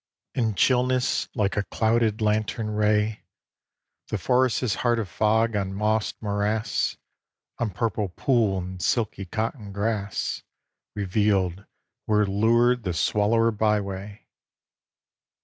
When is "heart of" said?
4.81-5.07